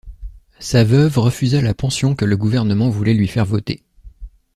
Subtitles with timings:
[0.57, 3.83] Sa veuve refusa la pension que le gouvernement voulait lui faire voter.